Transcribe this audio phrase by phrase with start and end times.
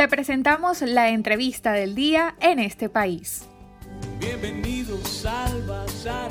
[0.00, 3.46] Te presentamos la entrevista del día en este país.
[4.18, 6.30] Bienvenidos al Bazar.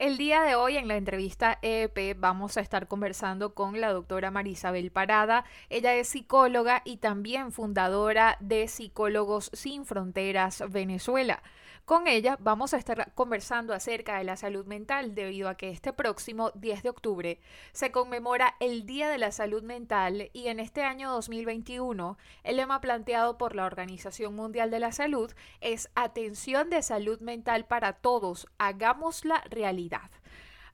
[0.00, 4.32] El día de hoy en la entrevista EP vamos a estar conversando con la doctora
[4.32, 5.44] Marisabel Parada.
[5.70, 11.44] Ella es psicóloga y también fundadora de Psicólogos Sin Fronteras Venezuela.
[11.84, 15.92] Con ella vamos a estar conversando acerca de la salud mental debido a que este
[15.92, 17.40] próximo 10 de octubre
[17.72, 22.80] se conmemora el Día de la Salud Mental y en este año 2021 el lema
[22.80, 28.46] planteado por la Organización Mundial de la Salud es Atención de salud mental para todos,
[28.58, 30.12] hagámosla realidad.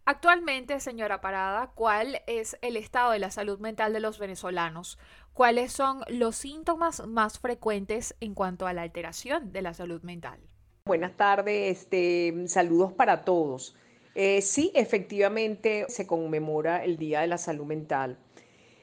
[0.05, 4.99] Actualmente, señora Parada, ¿cuál es el estado de la salud mental de los venezolanos?
[5.33, 10.48] ¿Cuáles son los síntomas más frecuentes en cuanto a la alteración de la salud mental?
[10.89, 13.77] Buenas tardes, este, saludos para todos.
[14.15, 18.17] Eh, sí, efectivamente se conmemora el Día de la Salud Mental.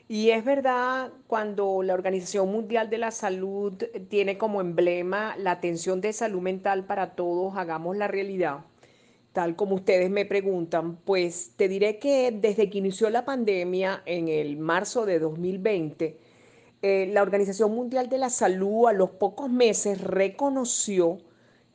[0.08, 3.74] Y es verdad, cuando la Organización Mundial de la Salud
[4.08, 8.60] tiene como emblema la atención de salud mental para todos, hagamos la realidad,
[9.34, 14.28] tal como ustedes me preguntan, pues te diré que desde que inició la pandemia en
[14.28, 16.20] el marzo de 2020,
[16.84, 21.18] eh, la Organización Mundial de la Salud a los pocos meses reconoció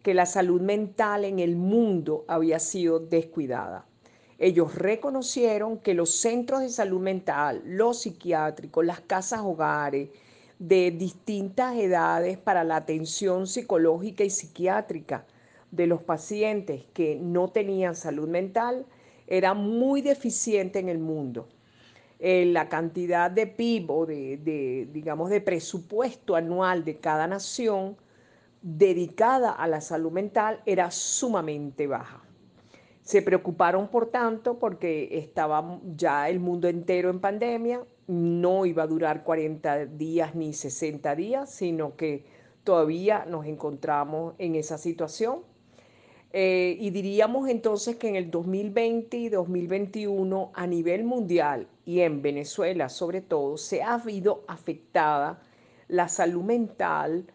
[0.02, 3.86] que la salud mental en el mundo había sido descuidada.
[4.38, 10.08] Ellos reconocieron que los centros de salud mental, los psiquiátricos, las casas hogares
[10.58, 15.26] de distintas edades para la atención psicológica y psiquiátrica
[15.70, 18.86] de los pacientes que no tenían salud mental
[19.26, 21.48] era muy deficiente en el mundo.
[22.18, 27.96] Eh, la cantidad de PIB o de, digamos, de presupuesto anual de cada nación
[28.62, 32.22] dedicada a la salud mental era sumamente baja.
[33.02, 38.86] Se preocuparon, por tanto, porque estaba ya el mundo entero en pandemia, no iba a
[38.86, 42.24] durar 40 días ni 60 días, sino que
[42.64, 45.40] todavía nos encontramos en esa situación.
[46.32, 52.22] Eh, y diríamos entonces que en el 2020 y 2021 a nivel mundial y en
[52.22, 55.42] Venezuela sobre todo se ha habido afectada
[55.88, 57.26] la salud mental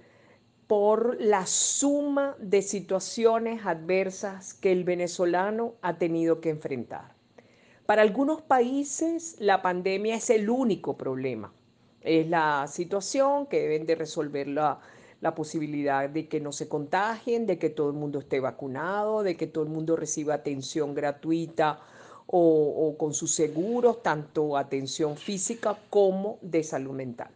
[0.67, 7.13] por la suma de situaciones adversas que el venezolano ha tenido que enfrentar.
[7.85, 11.53] Para algunos países la pandemia es el único problema.
[12.01, 14.79] Es la situación que deben de resolver la,
[15.35, 19.47] posibilidad de que no se contagien, de que todo el mundo esté vacunado, de que
[19.47, 21.79] todo el mundo reciba atención gratuita
[22.27, 27.31] o, o con sus seguros, tanto atención física como de salud mental.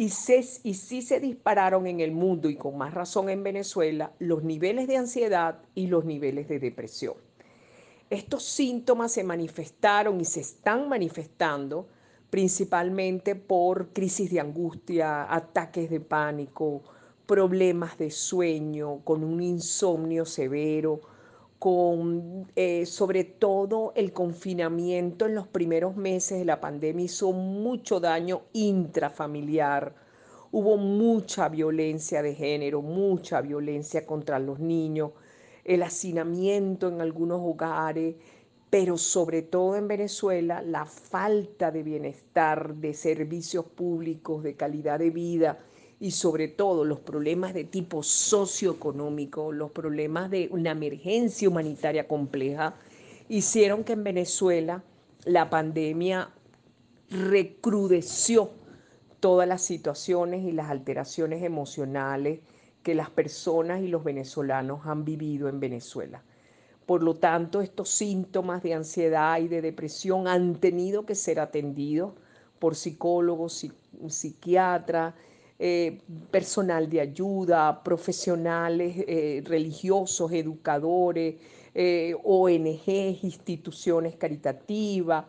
[0.00, 4.88] Y, sí se dispararon en el mundo y con más razón en Venezuela los niveles
[4.88, 7.16] de ansiedad y los niveles de depresión.
[8.08, 11.86] Estos síntomas se manifestaron y se están manifestando
[12.30, 16.80] principalmente por crisis de angustia, ataques de pánico,
[17.26, 21.02] problemas de sueño, con un insomnio severo,
[21.60, 28.00] con eh, sobre todo el confinamiento en los primeros meses de la pandemia hizo mucho
[28.00, 29.94] daño intrafamiliar.
[30.52, 35.10] Hubo mucha violencia de género, mucha violencia contra los niños,
[35.64, 38.16] el hacinamiento en algunos hogares,
[38.70, 45.10] pero sobre todo en Venezuela la falta de bienestar, de servicios públicos, de calidad de
[45.10, 45.58] vida
[46.00, 52.74] y sobre todo los problemas de tipo socioeconómico, los problemas de una emergencia humanitaria compleja,
[53.28, 54.82] hicieron que en Venezuela
[55.26, 56.30] la pandemia
[57.10, 58.50] recrudeció
[59.20, 62.40] todas las situaciones y las alteraciones emocionales
[62.82, 66.22] que las personas y los venezolanos han vivido en Venezuela.
[66.86, 72.14] Por lo tanto, estos síntomas de ansiedad y de depresión han tenido que ser atendidos
[72.58, 73.66] por psicólogos,
[74.08, 75.14] psiquiatras,
[75.62, 76.00] eh,
[76.30, 81.34] personal de ayuda, profesionales eh, religiosos, educadores,
[81.74, 85.26] eh, ONGs, instituciones caritativas,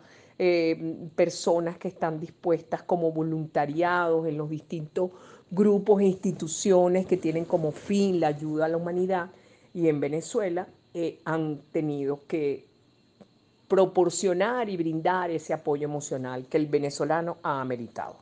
[1.14, 5.10] personas que están dispuestas como voluntariados en los distintos
[5.50, 9.30] grupos e instituciones que tienen como fin la ayuda a la humanidad
[9.72, 10.66] y en Venezuela
[11.24, 12.66] han tenido que
[13.68, 18.21] proporcionar y brindar ese apoyo emocional que el venezolano ha ameritado.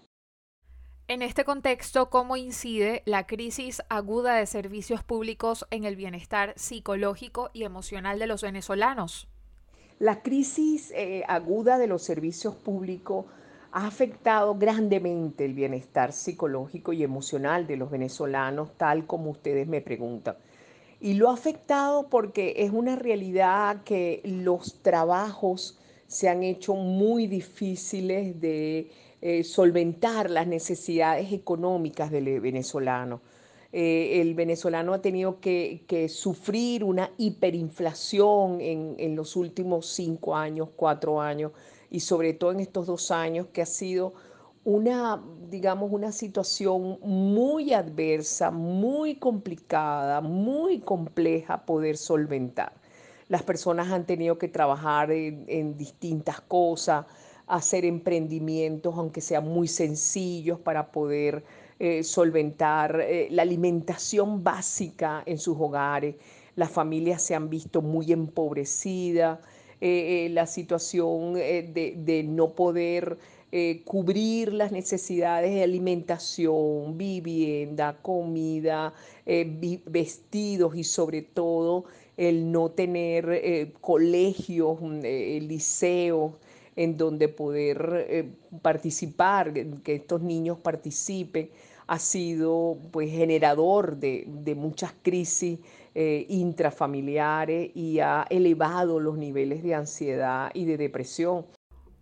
[1.11, 7.51] En este contexto, ¿cómo incide la crisis aguda de servicios públicos en el bienestar psicológico
[7.53, 9.27] y emocional de los venezolanos?
[9.99, 13.27] La crisis eh, aguda de los servicios públicos
[13.73, 19.81] ha afectado grandemente el bienestar psicológico y emocional de los venezolanos, tal como ustedes me
[19.81, 20.37] preguntan.
[21.01, 25.77] Y lo ha afectado porque es una realidad que los trabajos
[26.07, 33.21] se han hecho muy difíciles de eh, solventar las necesidades económicas del venezolano.
[33.73, 41.21] Eh, el venezolano ha tenido que, sufrir una hiperinflación en, los últimos cinco años, cuatro
[41.21, 41.53] años,
[41.91, 44.13] y sobre todo en estos dos años, que ha sido
[44.65, 52.73] una, digamos, una situación muy adversa, muy complicada, muy compleja poder solventar.
[53.29, 57.07] Las personas han tenido que trabajar en, distintas cosas,
[57.51, 61.43] hacer emprendimientos, aunque sean muy sencillos, para poder
[61.79, 66.15] eh, solventar eh, la alimentación básica en sus hogares.
[66.55, 69.41] Las familias se han visto muy empobrecidas,
[69.81, 73.17] eh, la situación de, no poder
[73.85, 78.93] cubrir las necesidades de alimentación, vivienda, comida,
[79.27, 81.87] vestidos y sobre todo
[82.17, 86.35] el no tener colegios, eh, liceos
[86.77, 88.33] en donde poder eh,
[88.63, 89.53] participar,
[89.83, 91.51] que estos niños participen,
[91.87, 95.59] ha sido pues generador de, de muchas crisis
[95.93, 101.47] intrafamiliares y ha elevado los niveles de ansiedad y de depresión.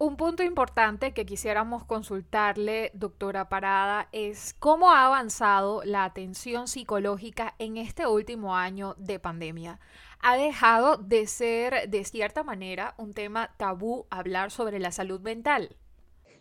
[0.00, 7.56] Un punto importante que quisiéramos consultarle, doctora Parada, es cómo ha avanzado la atención psicológica
[7.58, 9.80] en este último año de pandemia
[10.20, 15.76] ha dejado de ser, de cierta manera, un tema tabú hablar sobre la salud mental.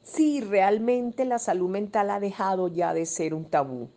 [0.03, 3.89] Sí, realmente la salud mental ha dejado ya de ser un tabú.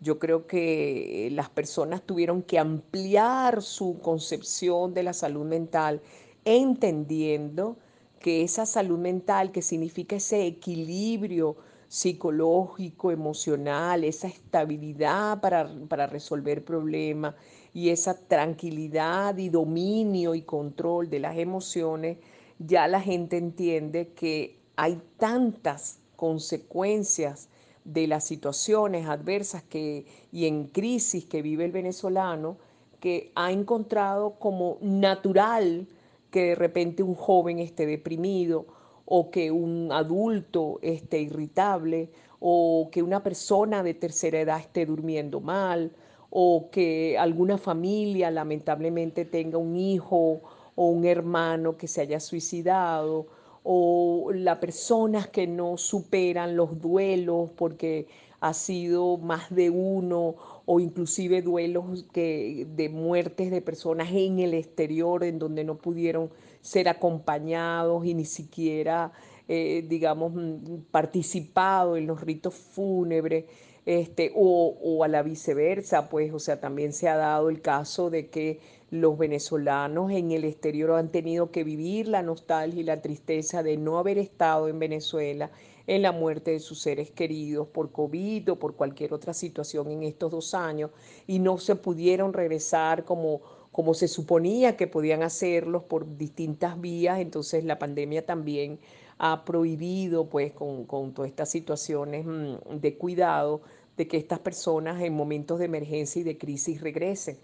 [0.00, 6.02] Yo creo que las personas tuvieron que ampliar su concepción de la salud mental,
[6.44, 7.76] entendiendo
[8.18, 11.56] que esa salud mental, que significa ese equilibrio
[11.88, 17.34] psicológico, emocional, esa estabilidad para, para resolver problemas,
[17.74, 22.18] y esa tranquilidad y dominio y control de las emociones,
[22.58, 27.48] ya la gente entiende que hay tantas consecuencias
[27.84, 32.56] de las situaciones adversas que, y en crisis que vive el venezolano,
[33.00, 35.88] que ha encontrado como natural
[36.30, 38.66] que de repente un joven esté deprimido
[39.04, 45.40] o que un adulto esté irritable o que una persona de tercera edad esté durmiendo
[45.40, 45.92] mal
[46.34, 50.40] o que alguna familia lamentablemente tenga un hijo
[50.74, 53.26] o un hermano que se haya suicidado
[53.62, 58.06] o las personas que no superan los duelos porque
[58.40, 60.34] ha sido más de uno
[60.64, 66.30] o inclusive duelos que, de muertes de personas en el exterior en donde no pudieron
[66.62, 69.12] ser acompañados y ni siquiera,
[69.48, 73.44] eh, digamos, mm, participado en los ritos fúnebres
[73.84, 78.28] este, o, a la viceversa, pues, o sea, también se ha dado el caso de
[78.28, 83.62] que los venezolanos en el exterior han tenido que vivir la nostalgia y la tristeza
[83.62, 85.50] de no haber estado en Venezuela
[85.86, 90.02] en la muerte de sus seres queridos por COVID o por cualquier otra situación en
[90.02, 90.90] estos dos años
[91.26, 93.40] y no se pudieron regresar como,
[93.72, 98.78] como se suponía que podían hacerlos por distintas vías, entonces la pandemia también
[99.24, 100.84] ha prohibido, pues, con,
[101.14, 103.62] todas estas situaciones mm, de cuidado,
[103.96, 107.38] de que estas personas en momentos de emergencia y de crisis regresen.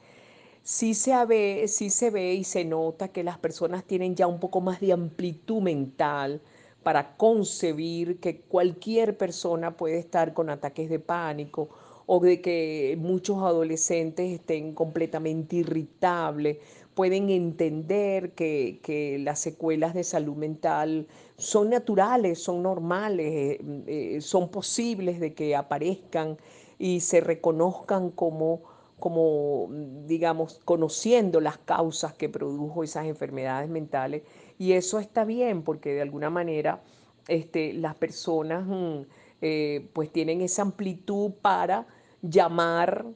[0.64, 4.40] Sí se, ve, sí se ve y se nota que las personas tienen ya un
[4.40, 6.42] poco más de amplitud mental
[6.82, 11.68] para concebir que cualquier persona puede estar con ataques de pánico
[12.10, 16.56] o de que muchos adolescentes estén completamente irritables
[16.94, 24.48] pueden entender que, las secuelas de salud mental son naturales, son normales, eh, eh, son
[24.48, 26.38] posibles de que aparezcan
[26.78, 28.62] y se reconozcan como,
[28.98, 29.68] como,
[30.06, 34.22] digamos, conociendo las causas que produjo esas enfermedades mentales.
[34.56, 36.80] Y eso está bien porque de alguna manera
[37.28, 39.02] este, las personas mm,
[39.40, 41.86] eh, pues tienen esa amplitud para
[42.22, 43.06] llamar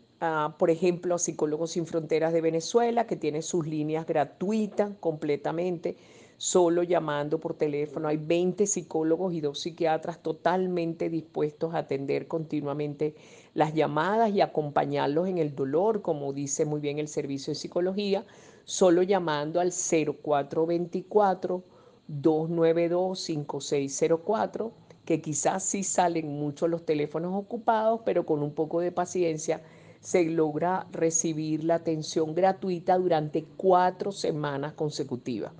[0.57, 5.97] por ejemplo, Psicólogos Sin Fronteras de Venezuela, que tiene sus líneas gratuitas completamente,
[6.37, 8.07] solo llamando por teléfono.
[8.07, 13.17] Hay 20 psicólogos y dos psiquiatras totalmente dispuestos a atender continuamente
[13.55, 18.25] las llamadas y acompañarlos en el dolor, como dice muy bien el servicio de psicología,
[18.65, 21.65] solo llamando al 0424
[22.07, 24.73] 292 5604
[25.05, 29.63] que quizás sí salen muchos los teléfonos ocupados, pero con un poco de paciencia
[30.01, 35.53] se logra recibir la atención gratuita durante cuatro semanas consecutivas.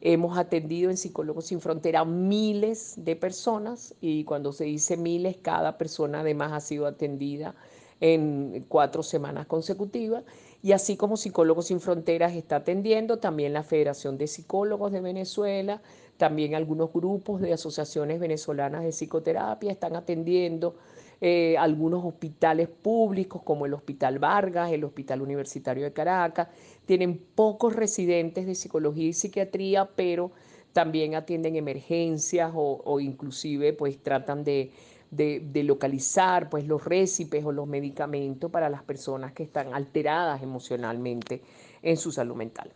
[0.00, 5.78] Hemos atendido en Psicólogos Sin Frontera miles de personas y cuando se dice miles, cada
[5.78, 7.54] persona además ha sido atendida
[8.02, 10.24] en cuatro semanas consecutivas.
[10.60, 15.80] Y así como Psicólogos Sin Fronteras está atendiendo, también la Federación de Psicólogos de Venezuela,
[16.16, 20.74] también algunos grupos de asociaciones venezolanas de psicoterapia están atendiendo.
[21.20, 26.48] Eh, algunos hospitales públicos como el Hospital Vargas, el Hospital Universitario de Caracas,
[26.84, 30.32] tienen pocos residentes de psicología y psiquiatría, pero
[30.72, 34.72] también atienden emergencias o, inclusive pues tratan de,
[35.12, 41.42] localizar pues los récipes o los medicamentos para las personas que están alteradas emocionalmente
[41.82, 42.72] en su salud mental.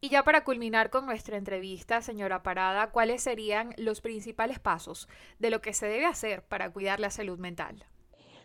[0.00, 5.48] Y ya para culminar con nuestra entrevista, señora Parada, ¿cuáles serían los principales pasos de
[5.48, 7.86] lo que se debe hacer para cuidar la salud mental?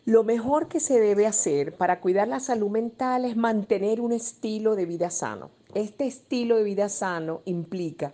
[0.05, 4.75] Lo mejor que se debe hacer para cuidar la salud mental es mantener un estilo
[4.75, 5.51] de vida sano.
[5.75, 8.13] Este estilo de vida sano implica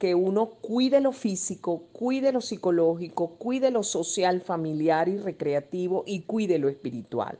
[0.00, 6.22] que uno cuide lo físico, cuide lo psicológico, cuide lo social, familiar y recreativo y
[6.22, 7.38] cuide lo espiritual.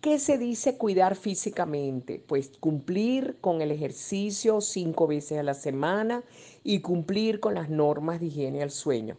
[0.00, 2.20] ¿Qué se dice cuidar físicamente?
[2.26, 6.24] Pues cumplir con el ejercicio cinco veces a la semana
[6.64, 9.16] y cumplir con las normas de higiene al sueño.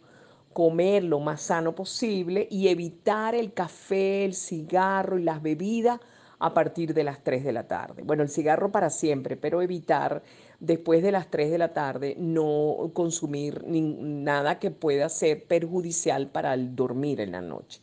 [0.52, 5.98] Comer lo más sano posible y evitar el café, el cigarro y las bebidas
[6.38, 8.02] a partir de las 3 de la tarde.
[8.02, 10.22] Bueno, el cigarro para siempre, pero evitar
[10.60, 16.54] después de las 3 de la tarde no consumir nada que pueda ser perjudicial para
[16.54, 17.80] el dormir en la noche.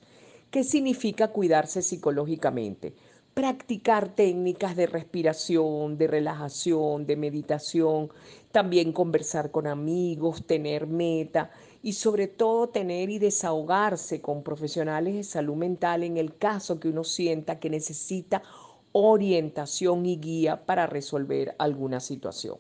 [0.49, 2.93] ¿Qué significa cuidarse psicológicamente?
[3.33, 8.11] Practicar técnicas de respiración, de relajación, de meditación,
[8.51, 11.49] también conversar con amigos, tener meta
[11.81, 16.89] y sobre todo tener y desahogarse con profesionales de salud mental en el caso que
[16.89, 18.43] uno sienta que necesita
[18.93, 22.57] orientación y guía para resolver alguna situación.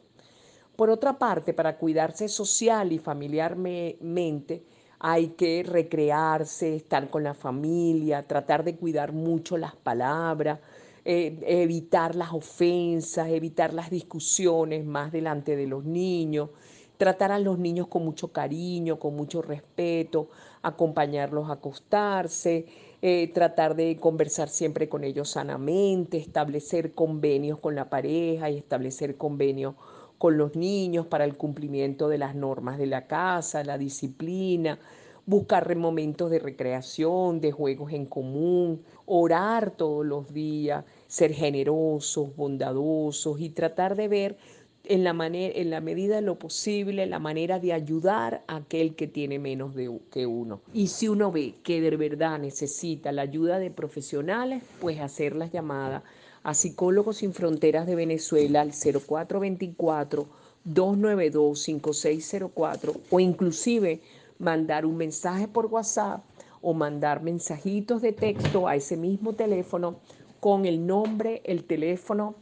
[0.75, 4.63] Por otra parte, para cuidarse social y familiarmente,
[4.99, 10.59] hay que recrearse, estar con la familia, tratar de cuidar mucho las palabras,
[11.05, 16.49] eh, evitar las ofensas, evitar las discusiones más delante de los niños,
[16.97, 20.29] tratar a los niños con mucho cariño, con mucho respeto,
[20.61, 22.65] acompañarlos a acostarse,
[23.05, 29.17] eh, tratar de conversar siempre con ellos sanamente, establecer convenios con la pareja y establecer
[29.17, 29.75] convenios
[30.17, 34.79] con los niños para el cumplimiento de las normas de la casa, la disciplina,
[35.25, 43.37] buscar momentos de recreación, de juegos en común, orar todos los días, ser generosos, bondadosos
[43.41, 44.37] y tratar de ver
[44.85, 48.95] en la, manera, en la medida de lo posible la manera de ayudar a aquel
[48.95, 50.59] que tiene menos de, que uno.
[50.73, 55.51] Y si uno ve que de verdad necesita la ayuda de profesionales, pues hacer las
[55.51, 56.03] llamadas
[56.43, 60.27] a Psicólogos Sin Fronteras de Venezuela al 0424
[60.65, 64.01] 292 5604 o inclusive
[64.39, 66.25] mandar un mensaje por WhatsApp
[66.61, 69.99] o mandar mensajitos de texto a ese mismo teléfono
[70.41, 72.35] con el nombre, el teléfono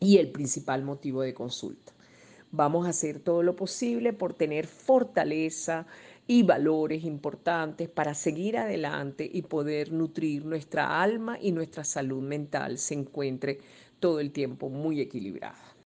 [0.00, 1.92] y el principal motivo de consulta.
[2.50, 5.86] Vamos a hacer todo lo posible por tener fortaleza,
[6.30, 12.78] y valores importantes para seguir adelante y poder nutrir nuestra alma y nuestra salud mental
[12.78, 13.58] se encuentre
[13.98, 15.79] todo el tiempo muy equilibrada.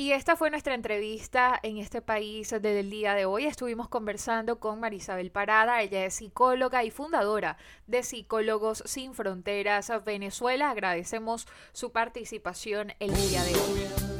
[0.00, 3.44] Y esta fue nuestra entrevista en este país desde el día de hoy.
[3.44, 10.70] Estuvimos conversando con Marisabel Parada, ella es psicóloga y fundadora de Psicólogos Sin Fronteras Venezuela.
[10.70, 14.19] Agradecemos su participación el día de hoy.